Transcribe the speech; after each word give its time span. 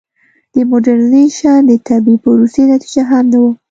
د 0.53 0.55
موډرنیزېشن 0.69 1.59
د 1.69 1.71
طبیعي 1.87 2.17
پروسې 2.23 2.61
نتیجه 2.73 3.01
هم 3.09 3.23
نه 3.31 3.39
وه. 3.41 3.51